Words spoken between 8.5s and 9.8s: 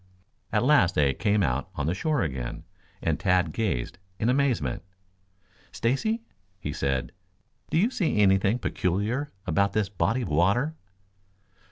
peculiar about